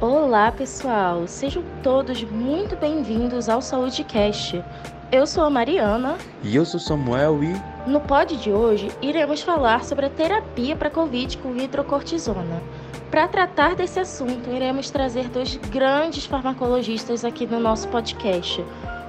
[0.00, 1.26] Olá, pessoal!
[1.26, 4.62] Sejam todos muito bem-vindos ao Saúde Cast.
[5.10, 6.16] Eu sou a Mariana.
[6.44, 7.90] E eu sou Samuel e.
[7.90, 12.62] No pod de hoje, iremos falar sobre a terapia para Covid com hidrocortisona.
[13.10, 18.64] Para tratar desse assunto, iremos trazer dois grandes farmacologistas aqui no nosso podcast,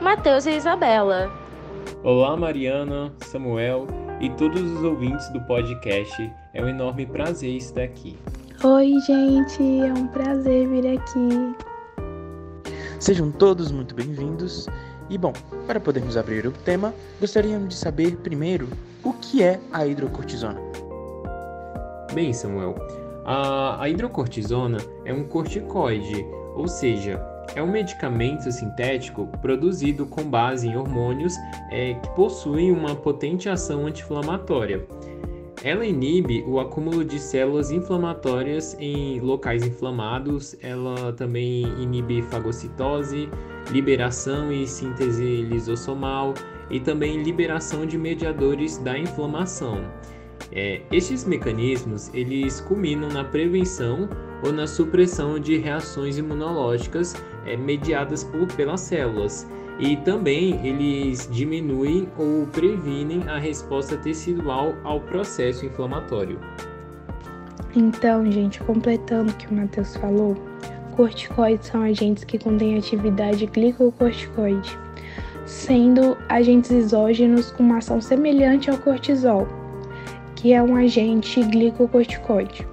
[0.00, 1.30] Matheus e Isabela.
[2.02, 3.86] Olá, Mariana, Samuel
[4.20, 6.28] e todos os ouvintes do podcast.
[6.52, 8.18] É um enorme prazer estar aqui.
[8.64, 11.56] Oi, gente, é um prazer vir aqui.
[13.00, 14.68] Sejam todos muito bem-vindos.
[15.10, 15.32] E bom,
[15.66, 18.68] para podermos abrir o tema, gostaríamos de saber primeiro
[19.02, 20.60] o que é a hidrocortisona.
[22.14, 22.76] Bem, Samuel,
[23.24, 27.20] a, a hidrocortisona é um corticoide, ou seja,
[27.56, 31.34] é um medicamento sintético produzido com base em hormônios
[31.72, 34.86] é, que possuem uma potente ação anti-inflamatória.
[35.64, 43.28] Ela inibe o acúmulo de células inflamatórias em locais inflamados, ela também inibe fagocitose,
[43.70, 46.34] liberação e síntese lisossomal
[46.68, 49.84] e também liberação de mediadores da inflamação.
[50.50, 54.08] É, estes mecanismos eles culminam na prevenção
[54.44, 57.14] ou na supressão de reações imunológicas
[57.46, 59.46] é, mediadas por, pelas células
[59.78, 66.38] e também eles diminuem ou previnem a resposta tecidual ao processo inflamatório.
[67.74, 70.36] Então, gente, completando o que o Matheus falou,
[70.94, 74.78] corticoides são agentes que contêm atividade glicocorticoide,
[75.46, 79.48] sendo agentes exógenos com uma ação semelhante ao cortisol,
[80.36, 82.66] que é um agente glicocorticoide.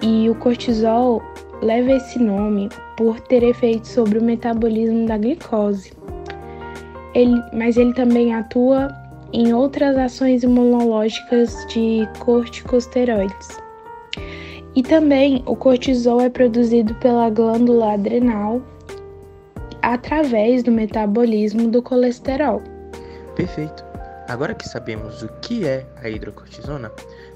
[0.00, 1.22] E o cortisol
[1.62, 5.92] leva esse nome por ter efeitos sobre o metabolismo da glicose.
[7.14, 8.88] Ele, mas ele também atua
[9.32, 13.60] em outras ações imunológicas de corticosteroides.
[14.74, 18.60] E também o cortisol é produzido pela glândula adrenal
[19.82, 22.62] através do metabolismo do colesterol.
[23.36, 23.84] Perfeito.
[24.28, 26.90] Agora que sabemos o que é a hidrocortisona,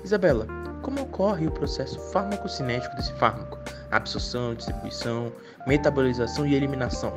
[0.04, 0.46] Isabela,
[0.86, 3.58] como ocorre o processo farmacocinético desse fármaco?
[3.90, 5.32] Absorção, distribuição,
[5.66, 7.12] metabolização e eliminação.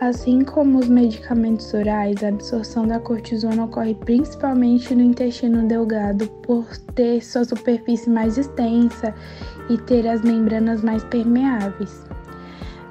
[0.00, 6.64] Assim como os medicamentos orais, a absorção da cortisona ocorre principalmente no intestino delgado por
[6.94, 9.12] ter sua superfície mais extensa
[9.68, 12.04] e ter as membranas mais permeáveis.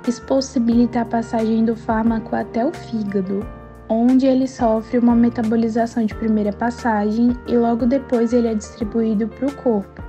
[0.05, 3.47] Isso possibilita a passagem do fármaco até o fígado,
[3.91, 9.47] onde ele sofre uma metabolização de primeira passagem e logo depois ele é distribuído para
[9.49, 10.01] o corpo.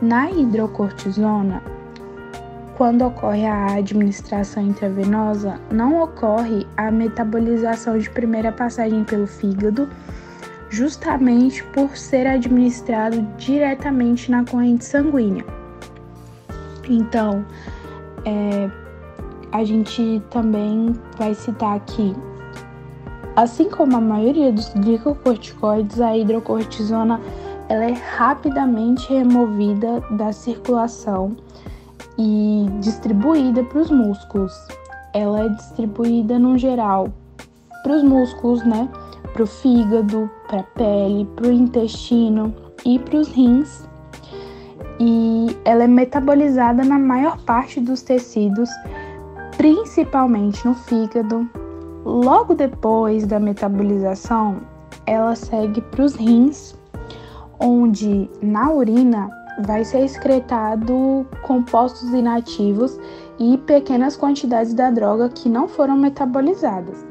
[0.00, 1.62] Na hidrocortisona,
[2.74, 9.86] quando ocorre a administração intravenosa, não ocorre a metabolização de primeira passagem pelo fígado,
[10.70, 15.44] justamente por ser administrado diretamente na corrente sanguínea.
[16.88, 17.44] Então,
[18.24, 18.70] é,
[19.52, 22.16] a gente também vai citar aqui
[23.34, 27.20] Assim como a maioria dos glicocorticoides, a hidrocortisona
[27.68, 31.34] ela é rapidamente removida da circulação
[32.18, 34.52] e distribuída para os músculos.
[35.14, 37.08] Ela é distribuída no geral
[37.82, 38.86] para os músculos, né?
[39.32, 42.54] Para o fígado, para a pele, para o intestino
[42.84, 43.88] e para os rins.
[45.00, 48.68] E ela é metabolizada na maior parte dos tecidos,
[49.56, 51.48] principalmente no fígado,
[52.04, 54.60] Logo depois da metabolização,
[55.06, 56.74] ela segue para os rins,
[57.60, 59.30] onde na urina
[59.64, 62.98] vai ser excretado compostos inativos
[63.38, 67.06] e pequenas quantidades da droga que não foram metabolizadas.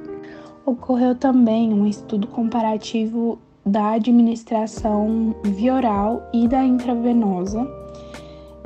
[0.66, 7.66] Ocorreu também um estudo comparativo da administração via oral e da intravenosa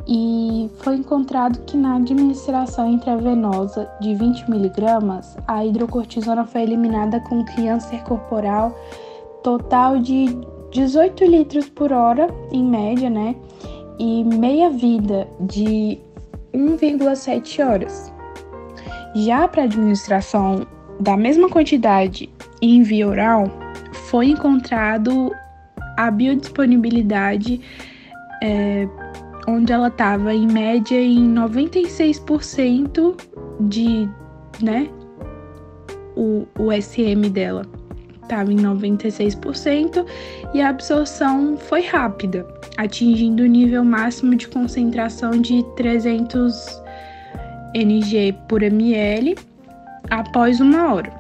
[0.08, 7.44] e foi encontrado que na administração intravenosa de 20 miligramas, a hidrocortisona foi eliminada com
[7.44, 8.76] câncer corporal
[9.44, 10.28] total de
[10.72, 13.36] 18 litros por hora, em média, né?
[13.98, 15.98] E meia vida de
[16.54, 18.14] 1,7 horas.
[19.16, 20.68] Já para administração
[21.00, 22.30] da mesma quantidade
[22.62, 23.50] em via oral,
[24.10, 25.32] foi encontrado
[25.98, 27.62] a biodisponibilidade
[28.44, 28.88] é,
[29.48, 33.16] onde ela estava em média em 96%
[33.62, 34.10] de,
[34.62, 34.90] né,
[36.16, 37.64] o, o SM dela
[38.24, 40.06] estava em 96%
[40.54, 42.46] e a absorção foi rápida,
[42.78, 46.82] atingindo o nível máximo de concentração de 300
[47.76, 49.36] ng por ml
[50.10, 51.12] após uma hora.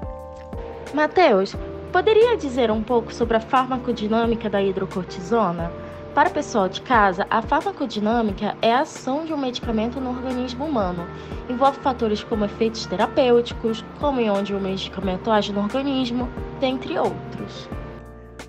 [0.94, 1.56] Mateus,
[1.92, 5.85] poderia dizer um pouco sobre a farmacodinâmica da hidrocortisona?
[6.16, 10.64] Para o pessoal de casa, a farmacodinâmica é a ação de um medicamento no organismo
[10.64, 11.06] humano.
[11.50, 16.30] Envolve fatores como efeitos terapêuticos, como em onde o medicamento age no organismo,
[16.62, 17.68] dentre outros.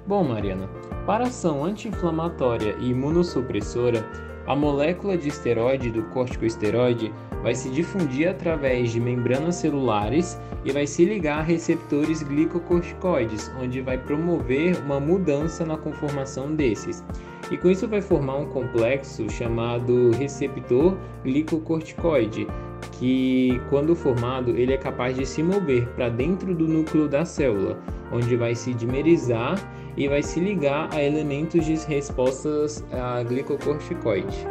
[0.06, 0.68] Bom, Mariana,
[1.04, 4.08] para ação anti-inflamatória e imunossupressora,
[4.46, 7.12] a molécula de esteroide do corticosteroide
[7.42, 13.80] vai se difundir através de membranas celulares e vai se ligar a receptores glicocorticoides, onde
[13.80, 17.04] vai promover uma mudança na conformação desses.
[17.50, 22.46] E com isso vai formar um complexo chamado receptor glicocorticoide,
[22.93, 27.78] que quando formado ele é capaz de se mover para dentro do núcleo da célula,
[28.12, 29.56] onde vai se dimerizar
[29.96, 34.46] e vai se ligar a elementos de respostas a glicocorticoide.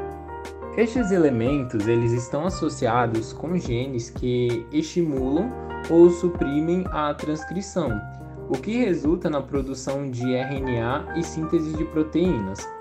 [0.78, 5.50] Estes elementos eles estão associados com genes que estimulam
[5.90, 8.02] ou suprimem a transcrição,
[8.50, 12.75] o que resulta na produção de RNA e síntese de proteínas.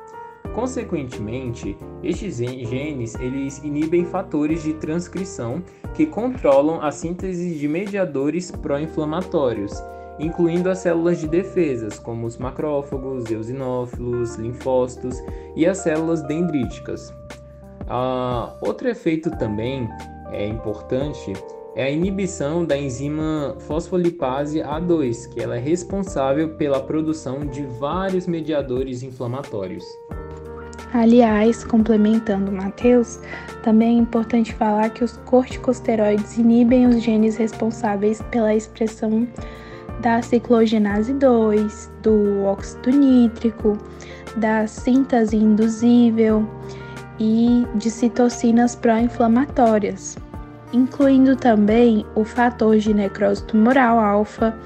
[0.54, 5.60] Consequentemente, estes genes eles inibem fatores de transcrição
[5.94, 9.72] que controlam a síntese de mediadores pró-inflamatórios,
[10.18, 15.16] incluindo as células de defesas, como os macrófagos, eosinófilos, linfócitos
[15.56, 17.10] e as células dendríticas.
[17.82, 19.88] Uh, outro efeito também
[20.30, 21.32] é importante
[21.76, 28.28] é a inibição da enzima fosfolipase A2, que ela é responsável pela produção de vários
[28.28, 29.84] mediadores inflamatórios.
[30.94, 33.18] Aliás, complementando Matheus,
[33.64, 39.26] também é importante falar que os corticosteroides inibem os genes responsáveis pela expressão
[40.00, 43.76] da ciclogenase 2, do óxido nítrico,
[44.36, 46.48] da síntese induzível
[47.18, 50.16] e de citocinas pró-inflamatórias,
[50.72, 54.56] incluindo também o fator de necrose tumoral alfa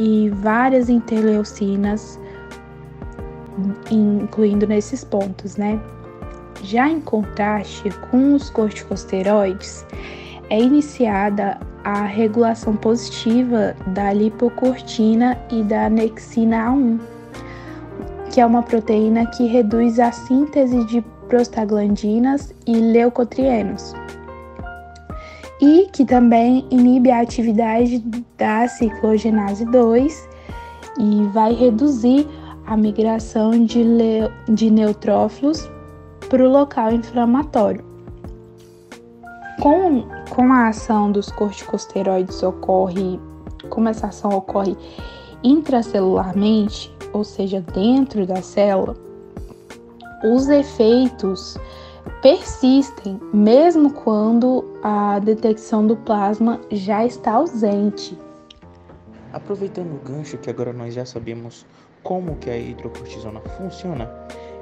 [0.00, 2.19] e várias interleucinas,
[3.90, 5.80] incluindo nesses pontos, né?
[6.62, 9.86] Já em contraste com os corticosteroides,
[10.50, 17.00] é iniciada a regulação positiva da lipocortina e da anexina A1,
[18.30, 23.94] que é uma proteína que reduz a síntese de prostaglandinas e leucotrienos,
[25.60, 28.02] e que também inibe a atividade
[28.36, 30.28] da ciclogenase 2
[30.98, 32.26] e vai reduzir
[32.70, 33.84] a migração de,
[34.48, 35.68] de neutrófilos
[36.28, 37.84] para o local inflamatório.
[39.60, 43.18] Com, com a ação dos corticosteroides ocorre,
[43.70, 44.76] como essa ação ocorre
[45.42, 48.94] intracelularmente, ou seja, dentro da célula,
[50.22, 51.58] os efeitos
[52.22, 58.16] persistem mesmo quando a detecção do plasma já está ausente.
[59.32, 61.66] Aproveitando o gancho que agora nós já sabemos
[62.02, 64.10] como que a hidrocortisona funciona,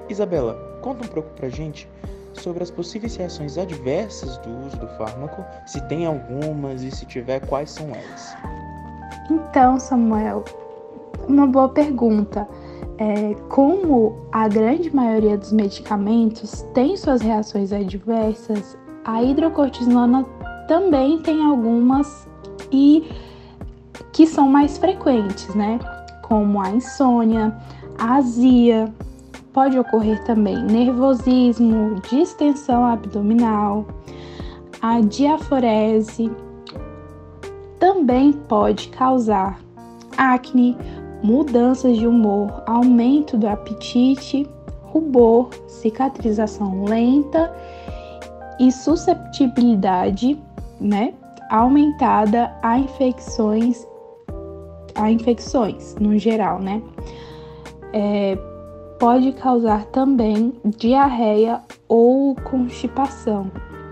[0.08, 1.88] Isabela, conta um pouco pra gente
[2.32, 7.40] sobre as possíveis reações adversas do uso do fármaco, se tem algumas e se tiver,
[7.46, 8.34] quais são elas?
[9.30, 10.44] Então, Samuel,
[11.28, 12.48] uma boa pergunta
[12.98, 20.24] é, como a grande maioria dos medicamentos tem suas reações adversas, a hidrocortisona
[20.66, 22.28] também tem algumas
[22.72, 23.08] e
[24.12, 25.78] que são mais frequentes, né?
[26.28, 27.56] Como a insônia,
[27.98, 28.92] a azia,
[29.52, 33.86] pode ocorrer também nervosismo, distensão abdominal,
[34.80, 36.30] a diaforese,
[37.78, 39.58] também pode causar
[40.16, 40.76] acne,
[41.22, 44.48] mudanças de humor, aumento do apetite,
[44.82, 47.52] rubor, cicatrização lenta
[48.58, 50.38] e susceptibilidade,
[50.80, 51.14] né,
[51.50, 53.86] aumentada a infecções,
[54.98, 56.82] a infecções no geral, né?
[57.92, 58.36] É,
[58.98, 63.50] pode causar também diarreia ou constipação.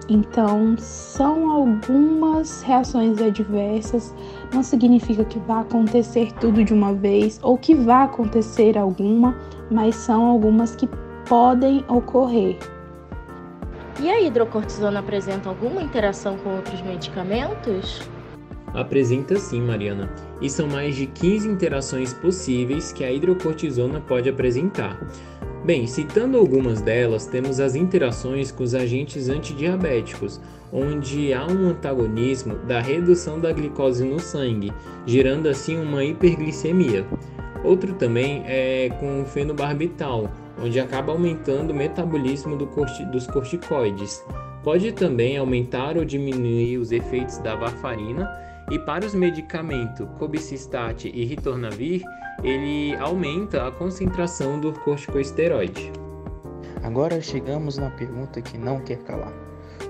[0.09, 4.15] Então, são algumas reações adversas,
[4.55, 9.37] não significa que vá acontecer tudo de uma vez ou que vá acontecer alguma,
[9.69, 10.89] mas são algumas que
[11.29, 12.57] podem ocorrer.
[14.01, 18.01] E a hidrocortisona apresenta alguma interação com outros medicamentos?
[18.75, 25.01] Apresenta sim, Mariana, e são mais de 15 interações possíveis que a hidrocortisona pode apresentar.
[25.65, 30.41] Bem, citando algumas delas, temos as interações com os agentes antidiabéticos,
[30.73, 34.73] onde há um antagonismo da redução da glicose no sangue,
[35.05, 37.05] gerando assim uma hiperglicemia.
[37.65, 40.31] Outro também é com o fenobarbital,
[40.63, 44.25] onde acaba aumentando o metabolismo do corti dos corticoides.
[44.63, 48.31] Pode também aumentar ou diminuir os efeitos da varfarina
[48.71, 52.03] e para os medicamentos cobicistat e ritonavir,
[52.43, 55.93] ele aumenta a concentração do corticosteroide.
[56.83, 59.33] Agora chegamos na pergunta que não quer calar.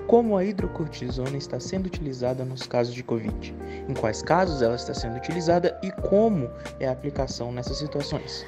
[0.07, 3.53] Como a hidrocortisona está sendo utilizada nos casos de Covid?
[3.89, 8.45] Em quais casos ela está sendo utilizada e como é a aplicação nessas situações?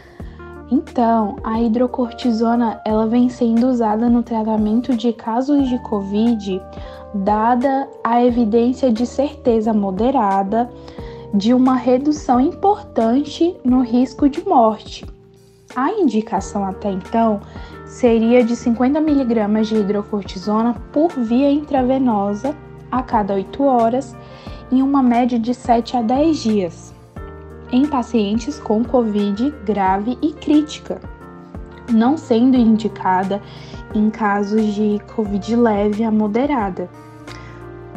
[0.71, 6.61] Então, a hidrocortisona ela vem sendo usada no tratamento de casos de Covid,
[7.13, 10.69] dada a evidência de certeza moderada
[11.33, 15.05] de uma redução importante no risco de morte.
[15.75, 17.39] A indicação até então
[17.85, 22.55] seria de 50 mg de hidrocortisona por via intravenosa
[22.91, 24.15] a cada 8 horas,
[24.71, 26.93] em uma média de 7 a 10 dias,
[27.71, 30.99] em pacientes com Covid grave e crítica,
[31.91, 33.41] não sendo indicada
[33.93, 36.89] em casos de Covid leve a moderada.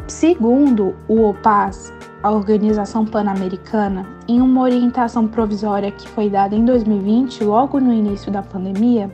[0.07, 7.43] Segundo o OPAS, a Organização Pan-Americana, em uma orientação provisória que foi dada em 2020,
[7.43, 9.13] logo no início da pandemia,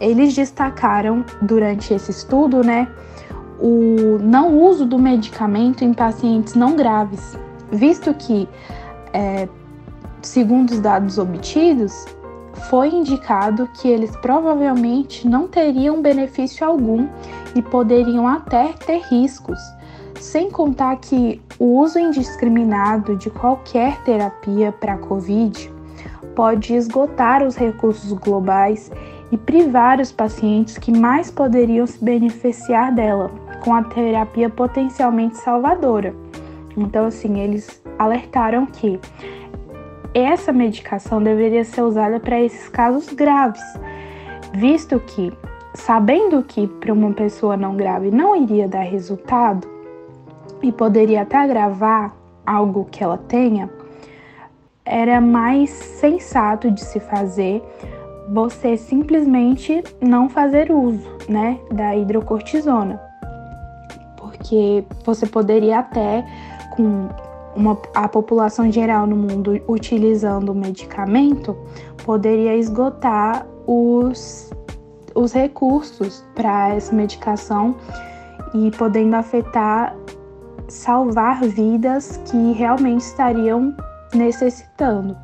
[0.00, 2.88] eles destacaram durante esse estudo, né,
[3.58, 7.36] o não uso do medicamento em pacientes não graves,
[7.72, 8.48] visto que,
[9.12, 9.48] é,
[10.22, 12.06] segundo os dados obtidos,
[12.70, 17.06] foi indicado que eles provavelmente não teriam benefício algum
[17.54, 19.58] e poderiam até ter riscos,
[20.20, 25.72] sem contar que o uso indiscriminado de qualquer terapia para COVID
[26.34, 28.90] pode esgotar os recursos globais
[29.30, 33.30] e privar os pacientes que mais poderiam se beneficiar dela,
[33.64, 36.14] com a terapia potencialmente salvadora.
[36.76, 39.00] Então, assim, eles alertaram que
[40.14, 43.62] essa medicação deveria ser usada para esses casos graves,
[44.54, 45.32] visto que,
[45.74, 49.68] sabendo que para uma pessoa não grave não iria dar resultado
[50.62, 52.14] e poderia até agravar
[52.46, 53.68] algo que ela tenha,
[54.84, 57.62] era mais sensato de se fazer
[58.28, 63.00] você simplesmente não fazer uso, né, da hidrocortisona.
[64.16, 66.24] Porque você poderia até
[66.74, 67.08] com
[67.56, 71.56] uma, a população geral no mundo utilizando o medicamento,
[72.04, 74.50] poderia esgotar os,
[75.14, 77.74] os recursos para essa medicação
[78.54, 79.96] e podendo afetar,
[80.68, 83.74] salvar vidas que realmente estariam
[84.14, 85.16] necessitando.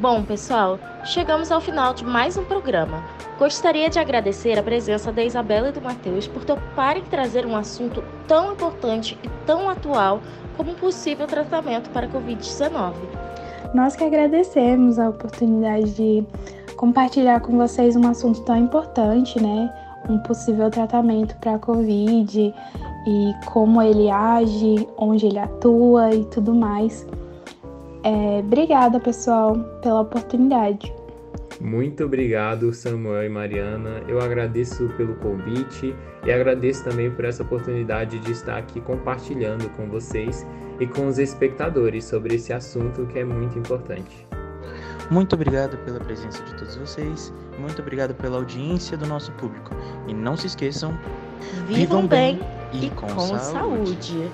[0.00, 3.02] Bom, pessoal, chegamos ao final de mais um programa.
[3.38, 8.04] Gostaria de agradecer a presença da Isabela e do Matheus por toparem trazer um assunto
[8.28, 10.20] tão importante e tão atual
[10.56, 12.94] como possível tratamento para a Covid-19.
[13.74, 16.24] Nós que agradecemos a oportunidade de
[16.76, 19.72] compartilhar com vocês um assunto tão importante, né?
[20.08, 22.54] Um possível tratamento para a Covid
[23.06, 27.06] e como ele age, onde ele atua e tudo mais.
[28.02, 30.92] É, obrigada, pessoal, pela oportunidade.
[31.60, 34.02] Muito obrigado, Samuel e Mariana.
[34.08, 35.94] Eu agradeço pelo convite
[36.24, 40.46] e agradeço também por essa oportunidade de estar aqui compartilhando com vocês
[40.80, 44.26] e com os espectadores sobre esse assunto que é muito importante.
[45.10, 49.74] Muito obrigado pela presença de todos vocês, muito obrigado pela audiência do nosso público.
[50.08, 50.98] E não se esqueçam,
[51.66, 52.40] vivam, vivam bem,
[52.72, 53.44] bem, e com, com saúde.
[53.44, 54.30] saúde.